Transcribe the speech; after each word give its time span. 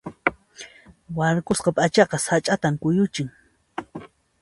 Warkusqa 1.17 1.69
p'achaqa 1.75 2.17
sach'ata 2.25 2.67
kuyuchin. 2.81 3.27